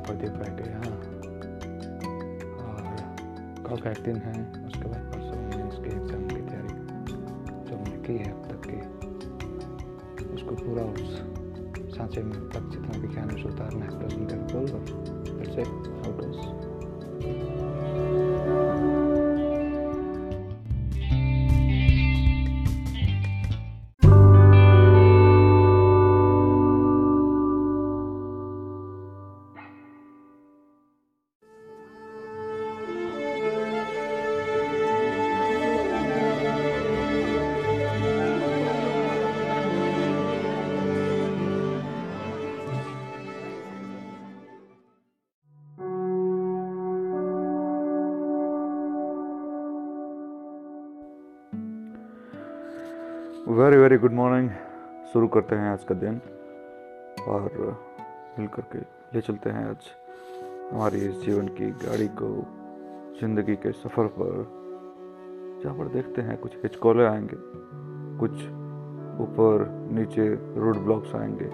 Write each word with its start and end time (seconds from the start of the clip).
पाएँगे 0.00 0.72
हाँ। 0.72 0.92
और 2.64 2.82
कल 3.66 3.76
का 3.76 3.90
एक 3.90 4.02
दिन 4.04 4.16
है, 4.16 4.32
उसके 4.66 4.88
बाद 4.88 5.02
परसों 5.12 5.36
मैंने 5.36 5.64
इसके 5.68 5.88
एग्ज़ाम 5.96 6.22
की 6.28 6.34
तैयारी 6.34 6.74
जो 7.68 7.76
हमने 7.76 7.98
की 8.06 8.12
है 8.12 8.28
अब 8.32 8.38
तक 8.48 8.58
की। 8.66 8.78
उसको 10.34 10.54
पूरा 10.54 10.82
उस 10.82 11.10
सांचे 11.96 12.22
में 12.22 12.38
तक 12.48 12.70
जितना 12.72 12.98
भी 12.98 13.08
ज्ञान 13.08 13.30
उसे 13.30 13.48
उतारना 13.48 13.84
है 13.84 13.90
प्रेजेंट 13.98 14.30
कर 14.30 14.36
बोल 14.52 14.66
और 14.72 14.84
फिर 15.38 15.48
से 15.52 15.62
outdoors 15.62 16.40
very 53.48 53.76
very 53.76 53.96
good 53.98 54.12
morning 54.12 54.48
शुरू 55.12 55.26
करते 55.28 55.56
हैं 55.56 55.68
आज 55.70 55.82
का 55.84 55.94
दिन 55.94 56.20
और 57.28 57.42
मिल 58.38 58.46
करके 58.48 58.78
ले 59.14 59.20
चलते 59.20 59.50
हैं 59.50 59.64
आज 59.68 59.88
हमारी 60.72 60.98
इस 60.98 61.20
जीवन 61.24 61.48
की 61.48 61.70
गाड़ी 61.70 62.06
को, 62.08 62.28
ज़िंदगी 63.20 63.56
के 63.56 63.72
सफ़र 63.72 64.06
पर। 64.06 64.32
जहाँ 65.62 65.76
पर 65.78 65.88
देखते 65.88 66.22
हैं 66.22 66.36
कुछ 66.38 66.56
हिचकोले 66.56 67.04
आएँगे, 67.04 67.36
कुछ 68.18 68.32
ऊपर 69.20 69.66
नीचे 69.92 70.28
रोड 70.60 70.78
ब्लॉक्स 70.78 71.14
आएँगे 71.14 71.50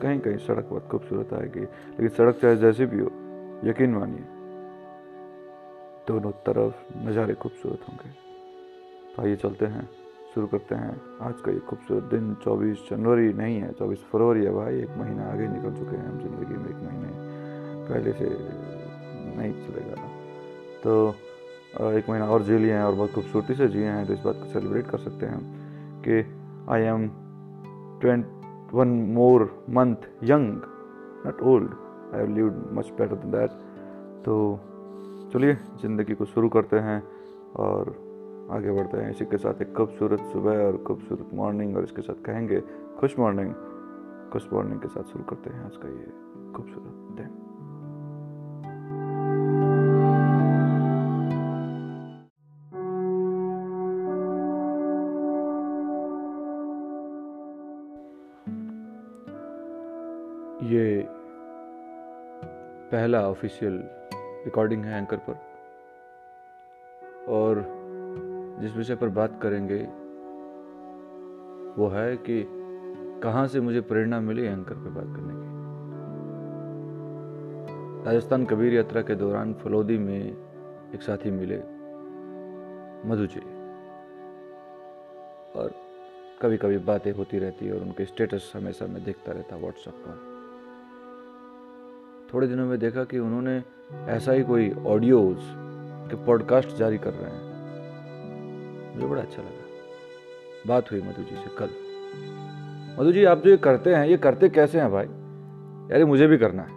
कहीं 0.00 0.20
कहीं 0.20 0.36
सड़क 0.36 0.68
बहुत 0.70 0.88
खूबसूरत 0.90 1.34
आएगी। 1.34 1.60
लेकिन 1.60 2.08
सड़क 2.08 2.38
चाहे 2.42 2.56
जैसी 2.56 2.86
भी 2.86 3.00
हो, 3.00 3.10
यकीन 3.64 3.94
मानिए, 3.94 4.24
दोनों 6.08 6.32
तरफ़ 6.46 6.96
नज़ारे 7.08 7.34
खूबसूरत 7.34 7.88
होंगे। 7.88 8.10
तो 9.16 9.22
आइए 9.22 9.36
चलते 9.36 9.66
हैं। 9.66 9.88
शुरू 10.34 10.46
करते 10.46 10.74
हैं। 10.74 10.94
आज 11.22 11.40
का 11.40 11.50
ये 11.52 11.58
खूबसूरत 11.68 12.04
दिन 12.10 12.34
24 12.44 12.78
जनवरी 12.90 13.32
नहीं 13.34 13.56
है 13.60 13.70
24 13.72 13.98
फरवरी 14.12 14.44
है 14.44 14.52
भाई, 14.52 14.78
एक 14.78 14.96
महीना 14.98 15.26
आगे 15.32 15.46
निकल 15.48 15.74
चुके 15.74 15.96
हैं 15.96 16.06
हम 16.06 16.18
ज़िंदगी 16.20 16.54
में, 16.54 16.68
एक 16.70 16.80
महीने 16.84 17.10
पहले 17.88 18.12
से 18.12 18.26
नहीं 19.38 19.52
चलेगा। 19.62 19.96
तो 20.84 20.92
एक 21.90 22.08
महीना 22.10 22.26
और 22.28 22.42
जी 22.42 22.58
लिए 22.58 22.72
हैं 22.72 22.82
और 22.82 22.94
बहुत 22.94 23.12
खूबसूरती 23.14 23.54
से 23.54 23.68
जिए 23.68 23.86
हैं 23.86 24.06
तो 24.06 24.12
इस 24.12 24.20
बात 24.24 24.36
को 24.36 24.48
सेलिब्रेट 24.52 24.86
कर 24.86 24.98
सकते 24.98 25.26
हैं 25.26 25.40
कि 26.02 26.18
I 26.72 26.82
am 26.82 27.08
twenty 28.00 28.72
one 28.74 28.88
more 29.14 29.44
month 29.70 30.08
young 30.24 30.62
not 31.26 31.42
old 31.42 31.70
I 32.14 32.26
lived 32.34 32.56
much 32.78 32.90
better 32.98 33.14
than 33.16 33.30
that 33.30 33.50
तो 34.24 34.34
चलिए, 35.32 35.54
ज़िंदगी 35.82 36.14
को 36.14 36.24
शुरू 36.24 36.48
करते 36.48 36.78
हैं 36.78 37.02
और 37.56 37.94
आगे 38.50 38.72
बढ़ते 38.72 38.96
हैं। 38.96 39.10
इसी 39.10 39.24
के 39.24 39.36
साथ 39.36 39.62
एक 39.62 39.72
खूबसूरत 39.76 40.20
सुबह 40.32 40.64
और 40.64 40.76
खूबसूरत 40.86 41.30
मॉर्निंग 41.34 41.76
और 41.76 41.84
इसके 41.84 42.02
साथ 42.02 42.24
कहेंगे 42.24 42.60
खुश 43.00 43.18
मॉर्निंग 43.18 43.54
खुश 44.32 44.48
मॉर्निंग 44.52 44.80
के 44.80 44.88
साथ 44.88 45.02
शुरू 45.02 45.24
करते 45.24 45.50
हैं 45.50 45.64
आज 45.64 45.76
का 45.76 45.88
ये 45.88 46.06
खूबसूरत 46.52 47.16
दिन। 47.16 47.40
ये 60.62 61.06
पहला 62.92 63.28
ऑफिशियल 63.28 63.80
रिकॉर्डिंग 64.44 64.84
है 64.84 64.98
एंकर 64.98 65.16
पर। 65.16 65.36
और 67.28 67.73
जिस 68.64 68.76
विषय 68.76 68.94
पर 68.94 69.08
बात 69.08 69.38
करेंगे, 69.42 69.78
वो 71.78 71.88
है 71.88 72.16
कि 72.16 72.44
कहाँ 73.22 73.46
से 73.46 73.60
मुझे 73.60 73.80
प्रेरणा 73.80 74.20
मिली 74.20 74.44
एंकर 74.44 74.74
पे 74.74 74.90
बात 74.90 75.04
करने 75.04 75.34
की। 75.34 75.52
राजस्थान 78.04 78.44
कबीर 78.44 78.74
यात्रा 78.74 79.02
के 79.02 79.14
दौरान 79.14 79.54
फलोदी 79.54 79.98
में 79.98 80.20
एक 80.94 81.02
साथी 81.02 81.30
मिले 81.30 81.56
मधु 83.08 83.26
जी 83.26 83.40
और 85.60 85.70
कभी 86.42 86.56
कभी 86.56 86.78
बातें 86.78 87.12
होती 87.12 87.38
रहती 87.38 87.70
और 87.70 87.80
उनके 87.80 88.04
स्टेटस 88.04 88.52
हमेशा 88.56 88.86
मैं 88.86 89.04
देखता 89.04 89.32
रहता 89.32 89.56
व्हाट्सएप 89.56 89.94
पर। 89.94 90.16
थोड़े 92.34 92.46
दिनों 92.46 92.66
में 92.66 92.78
देखा 92.78 93.04
कि 93.04 93.18
उन्होंने 93.18 93.62
ऐसा 94.12 94.32
ही 94.32 94.42
कोई 94.42 94.72
ऑडियोज 94.86 95.36
के 96.10 96.24
पॉडकास्ट 96.26 96.68
जारी 96.68 96.98
कर 96.98 97.12
रहे 97.12 97.30
हैं। 97.30 97.53
मुझे 98.94 99.06
बड़ा 99.06 99.22
अच्छा 99.22 99.42
लगा। 99.42 99.64
बात 100.66 100.92
हुई 100.92 101.00
मधु 101.00 101.22
जी 101.22 101.36
से 101.36 101.56
कल। 101.58 101.70
मधु 103.00 103.12
जी, 103.12 103.24
आप 103.24 103.38
जो 103.38 103.50
ये 103.50 103.56
करते 103.56 103.94
हैं, 103.94 104.06
ये 104.06 104.16
करते 104.16 104.48
कैसे 104.48 104.80
हैं 104.80 104.92
भाई? 104.92 105.06
यार 105.92 106.04
मुझे 106.04 106.26
भी 106.26 106.38
करना 106.38 106.62
है। 106.62 106.68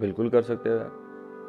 बिल्कुल 0.00 0.28
कर 0.28 0.42
सकते 0.42 0.70
हो 0.70 0.76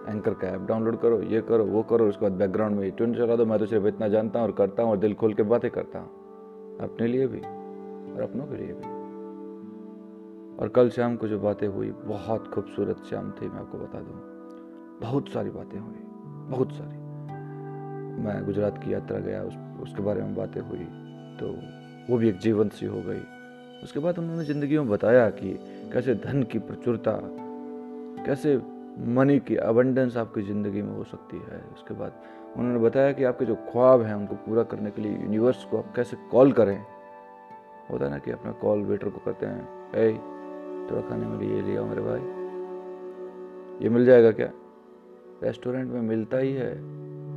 एंकर 0.10 0.34
का 0.34 0.48
ऐप 0.48 0.62
डाउनलोड 0.62 1.00
करो, 1.00 1.22
ये 1.22 1.42
करो, 1.42 1.66
वो 1.66 1.84
करो, 1.84 2.10
उसके 2.10 2.22
बाद 2.22 2.32
बैकग्राउंड 2.32 2.80
में 2.80 2.92
ट्यून 2.92 3.14
चला 3.14 3.36
दो। 3.36 3.46
मैं 3.46 3.60
तो 3.60 3.66
सिर्फ़ 3.66 3.88
इतना 3.88 4.08
जानता 4.08 4.40
हूँ 4.40 4.48
और 4.48 4.54
करता 4.54 4.84
हूँ 4.84 4.92
और 4.92 4.98
दिल 4.98 5.14
खोल 5.14 5.34
के 5.34 5.44
बातें 5.44 5.72
करता 5.72 6.00
हूँ। 6.00 6.08
अपने 6.80 7.08
लिए 7.08 7.28
भी 7.28 7.40
और 8.16 8.22
अपनों 8.22 8.46
के 8.46 8.58
लिए 8.58 8.68
भी। 8.68 8.96
और 10.58 10.68
कल 10.68 10.90
शाम 10.90 11.16
को 11.16 11.28
जो 11.28 11.40
बातें 11.40 11.68
हुई, 11.68 11.92
बहुत 11.92 12.48
खूबसूरत 12.48 12.98
शाम 12.98 13.32
थी, 13.32 13.50
मैं 13.50 13.60
आपको 13.60 13.78
बता 13.78 14.00
दूँ। 14.00 14.22
बहुत 15.02 15.30
सारी 15.30 15.50
बातें 15.50 15.80
हुई, 15.80 15.96
बहुत 16.58 16.72
सारी। 16.72 17.05
मैं 18.18 18.44
गुजरात 18.46 18.78
की 18.78 18.94
यात्रा 18.94 19.20
गया, 19.20 19.42
उस, 19.42 19.56
उसके 19.82 20.02
बारे 20.04 20.22
में 20.22 20.36
बातें 20.36 20.62
हुई 20.62 20.86
तो 21.40 21.48
वो 22.10 22.18
भी 22.18 22.30
एक 22.30 22.38
जीवंत 22.38 22.74
सी 22.74 22.86
हो 22.86 23.02
गई। 23.02 23.22
उसके 23.84 24.00
बाद 24.00 24.20
उन्होंने 24.20 24.44
ज़िंदगी 24.44 24.78
में 24.78 24.90
बताया 24.90 25.30
कि 25.30 25.54
कैसे 25.94 26.16
धन 26.16 26.44
की 26.44 26.60
प्रचुरता, 26.60 27.20
कैसे 28.26 28.56
मनी 29.08 29.40
की 29.40 29.56
अबंडेंस 29.56 30.18
आपकी 30.18 30.42
ज़िंदगी 30.42 30.82
में 30.82 30.94
हो 30.96 31.04
सकती 31.04 31.38
है। 31.38 31.62
उसके 31.74 31.94
बाद 31.94 32.22
उन्होंने 32.58 32.80
बताया 32.80 33.12
कि 33.12 33.24
आपके 33.24 33.46
जो 33.46 33.56
ख्वाब 33.72 34.02
हैं, 34.02 34.14
उनको 34.14 34.36
पूरा 34.36 34.64
करने 34.64 34.92
के 34.92 35.02
लिए 35.02 35.12
यूनिवर्स 35.12 35.64
को 35.64 35.78
आप 35.78 35.94
कैसे 35.96 36.18
कॉल 36.32 36.52
करें। 36.52 36.78
होता 37.92 38.06
है 38.06 38.12
ना 38.12 38.18
कि 38.18 38.32
अपना 38.32 38.52
कॉल 38.52 38.82
वेटर 38.82 39.10
को 39.10 39.22
करते 39.26 39.46
हैं 39.46 39.68
ए 39.96 40.12
थोड़ा 40.90 41.02
खाने 41.10 41.28
में 41.28 41.40
लिए 41.40 41.62
लिया 41.62 41.84
मेरे 41.84 42.02
भाई। 42.02 42.20
ये 43.84 43.90
मिल 43.90 44.06
जाएगा 44.06 44.32
क्या? 44.32 44.50
रेस्टोरेंट 45.44 45.92
में 45.92 46.02
मिलता 46.02 46.38
ही 46.38 46.54
है। 46.54 46.74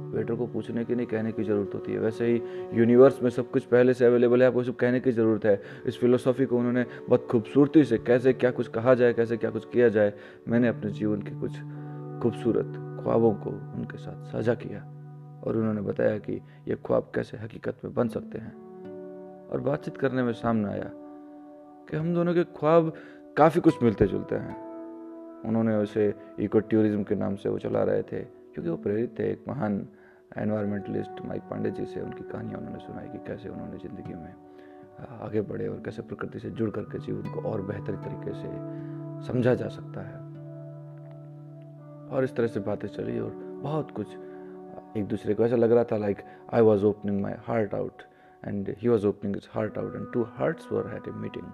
वेटर 0.08 0.34
को 0.34 0.46
पूछने 0.46 0.84
की 0.84 0.94
नहीं, 0.94 1.06
कहने 1.06 1.32
की 1.32 1.42
ज़रूरत 1.44 1.74
होती 1.74 1.92
है। 1.92 1.98
वैसे 1.98 2.26
ही 2.26 2.40
यूनिवर्स 2.74 3.22
में 3.22 3.30
सब 3.30 3.50
कुछ 3.50 3.64
पहले 3.66 3.94
से 3.94 4.04
अवेलेबल 4.06 4.42
है 4.42 4.48
आपको 4.48 4.62
सिर्फ़ 4.62 4.78
कहने 4.78 5.00
की 5.00 5.12
ज़रूरत 5.12 5.44
है। 5.44 5.60
इस 5.86 5.98
फिलोसॉफी 6.00 6.46
को 6.46 6.58
उन्होंने 6.58 6.84
बहुत 7.08 7.26
खूबसूरती 7.30 7.84
से 7.84 7.98
कैसे 8.00 8.32
क्या 8.34 8.50
कुछ 8.50 8.68
कहा 8.68 8.94
जाए, 8.94 9.12
कैसे 9.12 9.36
क्या 9.36 9.50
कुछ 9.50 9.64
किया 9.72 9.88
जाए, 9.88 10.12
मैंने 10.48 10.68
अपने 10.68 10.90
जीवन 10.92 11.22
के 11.22 11.40
कुछ 11.40 11.58
खूबसूरत 12.22 12.72
ख्वाबों 13.02 13.32
को 13.34 13.50
उनके 13.50 13.98
साथ 13.98 14.24
साझा 14.26 14.54
किया 14.56 14.80
और 15.46 15.56
उन्होंने 15.56 15.80
बताया 15.82 16.16
कि 16.18 16.40
ये 16.68 16.76
ख्वाब 16.86 17.10
कैसे 17.14 17.36
हकीकत 17.36 17.84
में 17.84 17.92
बन 17.94 18.08
सकते 18.08 18.38
हैं। 18.38 18.52
और 19.48 19.60
बातचीत 19.60 19.96
करने 19.96 20.22
में 20.22 20.32
सामने 20.34 20.68
आया 20.68 20.90
कि 21.88 21.96
हम 21.96 22.14
दोनों 22.14 22.34
के 22.34 22.44
ख्वाब 22.56 22.92
काफ़ी 23.36 23.60
कुछ 23.60 23.82
मिलते 23.82 24.06
जुलते 24.06 24.34
हैं। 24.36 24.56
उन्होंने 25.48 25.76
उसे 25.76 26.12
इको 26.40 26.60
टूरिज़्म 26.60 27.02
के 27.02 27.14
नाम 27.14 27.36
से 27.36 27.48
वो 27.48 27.58
चला 27.58 27.82
रहे 27.82 28.02
थे, 28.02 28.20
क्योंकि 28.20 28.68
वो 28.70 28.76
प्रेरित 28.76 29.18
थे 29.18 29.30
एक 29.32 29.44
महान 29.48 29.78
एनवायरमेंटलिस्ट 30.36 31.24
माइक 31.24 31.42
पांडे 31.42 31.70
जी 31.70 31.84
से 31.84 32.00
उनकी 32.00 32.24
कहानियाँ 32.24 32.60
उन्होंने 32.60 32.78
सुनाई 32.78 33.08
कि 33.08 33.18
कैसे 33.18 33.48
उन्होंने 33.48 33.78
ज़िंदगी 33.78 34.14
में 34.14 34.34
आगे 35.20 35.40
बढ़े 35.40 35.68
और 35.68 35.82
कैसे 35.84 36.02
प्रकृति 36.02 36.38
से 36.38 36.50
जुड़ 36.50 36.70
करके 36.70 36.98
जीवन 36.98 37.30
को 37.30 37.40
और 37.40 37.62
बेहतर 37.62 37.94
तरीके 37.94 38.32
से 38.32 38.48
समझा 39.26 39.54
जा 39.54 39.68
सकता 39.68 40.00
है। 40.00 40.16
और 42.08 42.24
इस 42.24 42.36
तरह 42.36 42.46
से 42.46 42.60
बातें 42.60 42.88
चली 42.88 43.18
और 43.18 43.30
बहुत 43.62 43.90
कुछ 43.90 44.06
एक 44.96 45.06
दूसरे 45.06 45.34
को 45.34 45.44
ऐसा 45.44 45.56
लग 45.56 45.72
रहा 45.72 45.84
था 45.84 45.96
like 45.96 46.18
I 46.54 46.60
was 46.60 46.84
opening 46.84 47.20
my 47.22 47.32
heart 47.46 47.74
out 47.74 48.02
and 48.46 48.74
he 48.78 48.88
was 48.88 49.06
opening 49.06 49.36
his 49.36 49.48
heart 49.52 49.78
out 49.78 49.94
and 49.94 50.12
two 50.12 50.22
hearts 50.22 50.72
were 50.72 50.86
had 50.86 51.08
a 51.08 51.10
meeting 51.10 51.44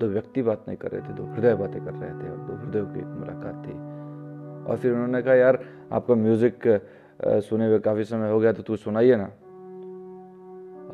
दो 0.00 0.06
व्यक्ति 0.06 0.42
बात 0.42 0.64
नहीं 0.68 0.76
कर 0.76 0.90
रहे 0.90 1.00
थे, 1.00 1.12
दो 1.14 1.24
हृदय 1.24 1.54
बातें 1.54 1.84
कर 1.84 1.92
रहे 1.92 2.10
थे 2.10 2.30
और 2.30 2.38
दो 2.38 2.54
हृदयों 2.56 2.86
की 2.86 2.98
एक 2.98 3.06
मुलाकात 3.06 3.66
थी। 3.66 3.72
और 4.70 4.76
फिर 4.76 4.92
उन्होंने 4.92 5.22
कहा, 5.22 5.34
यार, 5.34 5.64
आपका 5.92 6.14
म्यूज़िक 6.14 6.58
सुने 7.22 7.66
हुए 7.66 7.78
काफ़ी 7.80 8.04
समय 8.04 8.30
हो 8.30 8.38
गया 8.40 8.52
तो 8.52 8.62
तू 8.62 8.76
सुनाइए 8.76 9.16
ना। 9.16 9.24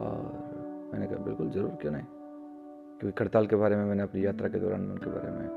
और 0.00 0.16
मैंने 0.92 1.06
कहा, 1.06 1.24
बिल्कुल 1.24 1.50
ज़रूर, 1.50 1.70
क्यों 1.80 1.92
नहीं? 1.92 2.02
क्योंकि 3.00 3.16
खड़ताल 3.18 3.46
के 3.46 3.56
बारे 3.56 3.76
में 3.76 3.84
मैंने 3.84 4.02
अपनी 4.02 4.24
यात्रा 4.24 4.48
के 4.48 4.58
दौरान 4.58 4.90
उनके 4.90 5.10
बारे 5.10 5.30
में 5.30 5.48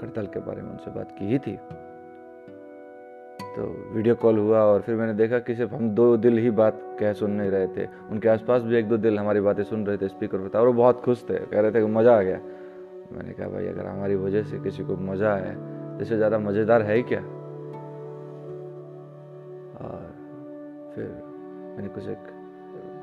करतल 0.00 0.26
के 0.26 0.40
बारे 0.40 0.62
में 0.62 0.70
उनसे 0.70 0.90
बात 0.90 1.14
की 1.18 1.26
ही 1.26 1.38
थी। 1.38 1.56
तो 3.54 3.66
वीडियो 3.94 4.14
कॉल 4.14 4.38
हुआ 4.38 4.60
और 4.64 4.80
फिर 4.80 4.94
मैंने 4.96 5.14
देखा 5.14 5.38
कि 5.38 5.54
सिर्फ़ 5.54 5.74
हम 5.74 5.88
दो 5.90 6.16
दिल 6.16 6.38
ही 6.38 6.50
बात 6.52 6.80
कह 7.00 7.12
सुन 7.12 7.30
नहीं 7.30 7.50
रहे 7.50 7.66
थे। 7.68 7.86
उनके 8.10 8.28
आसपास 8.28 8.62
भी 8.62 8.76
एक 8.76 8.88
दो 8.88 8.96
दिल 8.98 9.18
हमारी 9.18 9.40
बातें 9.40 9.62
सुन 9.64 9.86
रहे 9.86 9.96
थे, 9.96 10.08
स्पीकर 10.08 10.38
पर 10.38 10.48
था 10.54 10.60
और 10.60 10.66
वो 10.66 10.72
बहुत 10.72 11.00
खुश 11.04 11.24
थे। 11.30 11.38
कह 11.46 11.60
रहे 11.60 11.70
थे 11.70 11.80
कि 11.80 11.92
मज़ा 11.92 12.16
आ 12.18 12.22
गया। 12.22 12.38
मैंने 13.12 13.32
कहा, 13.32 13.48
भाई, 13.48 13.66
अगर 13.66 13.86
हमारी 13.86 14.14
वजह 14.16 14.42
से 14.42 14.58
किसी 14.60 14.84
को 14.84 14.96
मज़ा 15.02 15.32
आए 15.34 15.54
तो 15.54 16.02
इससे 16.02 16.16
ज़्यादा 16.16 16.38
मज़ेदार 16.40 16.90
ही 16.90 17.02
क्या? 17.02 17.20
फिर 20.94 21.04
मैंने 21.76 21.88
कुछ 21.88 22.08
एक 22.08 22.18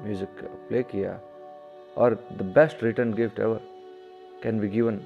म्यूज़िक 0.03 0.29
प्ले 0.69 0.83
किया 0.83 1.21
और 1.97 2.13
the 2.13 2.41
best 2.41 2.83
return 2.83 3.13
gift 3.13 3.39
ever 3.39 3.59
can 4.43 4.59
be 4.59 4.67
given 4.67 5.01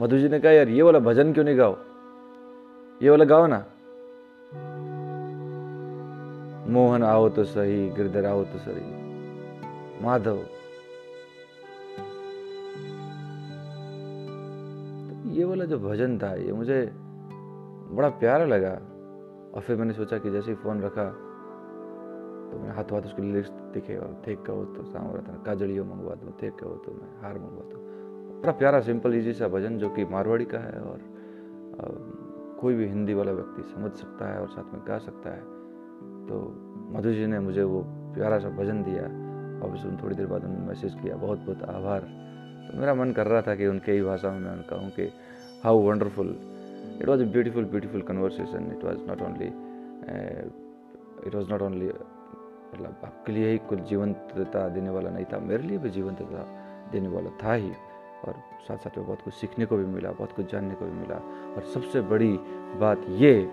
Madhu 0.00 0.18
ji 0.18 0.28
ने 0.28 0.40
कहा, 0.40 0.52
यार, 0.52 0.68
ये 0.68 0.82
वाला 0.82 0.98
भजन 0.98 1.32
क्यों 1.32 1.44
नहीं 1.44 1.58
गाओ? 1.58 1.76
ये 3.02 3.10
वाला 3.10 3.24
गाओ 3.24 3.46
ना। 3.46 3.64
मोहन, 6.70 7.02
आओ 7.02 7.28
तो 7.28 7.44
सही, 7.44 7.90
गिरधर, 7.90 8.24
आओ 8.24 8.44
तो 8.44 8.58
सही। 8.58 9.06
माधव। 10.04 10.36
तो 15.08 15.30
ये 15.30 15.44
वाला 15.44 15.64
जो 15.64 15.78
भजन 15.78 16.18
था, 16.18 16.34
ये 16.34 16.52
मुझे 16.52 16.90
बड़ा 17.92 18.08
प्यारा 18.08 18.44
लगा। 18.44 18.72
और 19.54 19.62
फिर 19.66 19.76
मैंने 19.76 19.92
सोचा 19.92 20.18
कि 20.18 20.30
जैसे 20.30 20.50
ही 20.50 20.56
फ़ोन 20.56 20.82
रखा 20.82 21.25
तो 22.56 22.60
मैंने 22.60 22.74
हाथ 22.74 22.92
हाथ 22.92 23.02
उसकी 23.02 23.22
लिरिक्स 23.22 23.50
दिखे 23.72 23.96
और 23.96 24.12
देख 24.24 24.38
कहो 24.46 24.64
तो 24.64 24.82
साम 24.82 25.06
रहा 25.12 25.22
था 25.22 25.42
काजड़ियों 25.46 25.84
मंगवा 25.84 26.14
दूँ 26.14 26.32
देख 26.40 26.54
कहो 26.56 26.74
तो 26.84 26.92
मैं 26.92 27.08
हार 27.22 27.38
मंगवा 27.38 27.64
दूँ। 27.70 27.80
बड़ा 28.40 28.52
प्यारा 28.52 28.80
सिंपल 28.80 29.14
इजी 29.14 29.32
सा 29.32 29.48
भजन 29.48 29.76
जो 29.78 29.88
कि 29.90 30.04
मारवाड़ी 30.04 30.44
का 30.44 30.58
है 30.58 30.80
और 30.80 31.00
कोई 32.60 32.74
भी 32.74 32.86
हिंदी 32.88 33.14
वाला 33.14 33.32
व्यक्ति 33.32 33.62
समझ 33.72 33.90
सकता 33.92 34.32
है 34.32 34.40
और 34.40 34.48
साथ 34.48 34.72
में 34.74 34.82
गा 34.88 34.98
सकता 34.98 35.30
है। 35.30 35.42
तो 36.26 36.40
मधु 36.96 37.12
जी 37.12 37.26
ने 37.26 37.40
मुझे 37.40 37.62
वो 37.62 37.82
प्यारा 38.16 38.38
सा 38.38 38.48
भजन 38.48 38.82
दिया। 38.82 39.04
और 39.60 39.76
फिर 39.76 39.98
थोड़ी 40.02 40.16
देर 40.16 40.26
बाद 40.26 40.44
उन्होंने 40.44 40.66
मैसेज 40.66 40.94
किया। 40.94 41.16
बहुत 41.16 41.38
बहुत 41.38 41.62
आभार। 41.68 42.00
तो 42.66 42.78
मेरा 42.80 42.94
मन 42.94 43.12
कर 43.12 43.26
रहा 43.26 43.42
था 43.42 43.54
कि 43.54 43.66
उनके 43.66 43.92
ही 43.92 44.02
भाषा 44.02 44.30
में 44.30 44.40
मैं 44.40 44.62
कहूँ 44.64 44.90
कि 44.90 45.12
how 45.64 45.82
wonderful 45.82 46.36
it 47.00 47.08
was 47.08 47.22
a 47.22 47.26
beautiful 47.32 47.64
beautiful 47.64 48.02
conversation 48.02 48.72
it 48.76 48.84
was 48.84 49.06
not 49.06 49.22
only 49.22 49.52
it 51.26 51.34
was 51.34 51.50
not 51.50 51.62
only 51.62 51.90
मतलब 52.76 52.96
आपके 53.04 53.32
लिए 53.32 53.52
ही 53.52 53.58
कुछ 53.58 53.78
जीवंतता 53.78 54.68
देने 54.68 54.90
वाला 54.90 55.10
नहीं 55.10 55.24
था, 55.24 55.38
मेरे 55.38 55.62
लिए 55.62 55.78
भी 55.78 55.90
जीवंतता 55.90 56.42
देने 56.92 57.08
वाला 57.08 57.30
था 57.42 57.52
ही। 57.52 57.70
और 58.24 58.34
साथ 58.68 58.76
साथ 58.76 58.98
में 58.98 59.06
बहुत 59.06 59.22
कुछ 59.22 59.34
सीखने 59.34 59.66
को 59.66 59.76
भी 59.76 59.84
मिला, 59.84 60.12
बहुत 60.12 60.32
कुछ 60.32 60.52
जानने 60.52 60.74
को 60.74 60.84
भी 60.84 60.90
मिला। 60.90 61.16
और 61.54 61.62
सबसे 61.74 62.00
बड़ी 62.00 62.38
बात 62.78 63.02
ये 63.08 63.50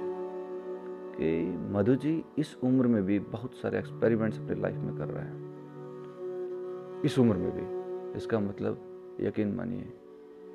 कि 1.18 1.58
मधु 1.72 1.96
जी 1.96 2.26
इस 2.38 2.58
उम्र 2.64 2.88
में 2.88 3.04
भी 3.04 3.20
बहुत 3.20 3.54
सारे 3.54 3.80
एक्सपेरिमेंट्स 3.80 4.40
अपने 4.40 4.56
लाइफ 4.56 4.76
में 4.76 4.98
कर 4.98 5.06
रहे 5.06 5.24
हैं। 5.24 5.44
इस 7.02 7.20
उम्र 7.20 7.38
में 7.38 7.52
भी। 7.52 7.84
इसका 8.18 8.40
मतलब 8.40 8.82
यकीन 9.22 9.56
मानिए, 9.56 9.94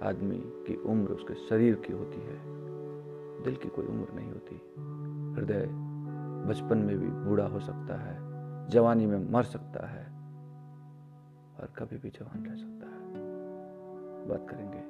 आदमी 0.03 0.39
की 0.39 0.77
उम्र 0.77 1.11
उसके 1.11 1.35
शरीर 1.35 1.75
की 1.75 1.93
होती 1.93 2.21
है। 2.21 2.39
दिल 3.43 3.57
की 3.57 3.69
कोई 3.69 3.87
उम्र 3.87 4.07
नहीं 4.15 4.29
होती। 4.29 4.61
हृदय 5.41 5.89
बचपन 6.39 6.79
में 6.79 6.99
भी 6.99 7.09
बूढ़ा 7.09 7.47
हो 7.47 7.61
सकता 7.61 8.01
है। 8.01 8.28
जवानी 8.69 9.07
में 9.07 9.31
मर 9.31 9.43
सकता 9.43 9.87
है 9.87 10.05
और 11.61 11.73
कभी 11.79 11.97
भी 11.97 12.11
जवान 12.11 12.45
रह 12.47 12.57
सकता 12.57 12.87
है। 12.87 13.27
बात 14.29 14.47
करेंगे 14.51 14.81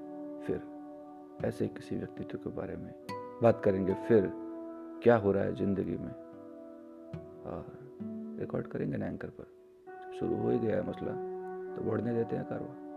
फिर 0.47 1.47
ऐसे 1.47 1.69
किसी 1.69 1.97
व्यक्तित्व 1.97 2.39
के 2.39 2.51
बारे 2.51 2.77
में। 2.77 2.93
बात 3.43 3.61
करेंगे 3.65 3.95
फिर 3.95 4.31
क्या 5.03 5.17
हो 5.17 5.33
रहा 5.33 5.45
है 5.45 5.55
ज़िंदगी 5.55 5.97
में। 5.97 6.13
और 7.45 7.67
रिकॉर्ड 8.41 8.67
करेंगे 8.67 8.97
ना 8.97 9.07
एंकर 9.07 9.29
पर। 9.29 9.47
शुरू 10.19 10.37
हो 10.37 10.51
ही 10.51 10.59
गया 10.59 10.77
है 10.77 10.89
मसला 10.89 11.13
तो 11.77 11.91
बढ़ने 11.91 12.15
देते 12.15 12.37
हैं 12.37 12.45
कारवा 12.45 12.88